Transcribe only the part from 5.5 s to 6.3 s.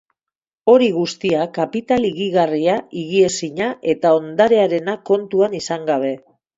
izan gabe.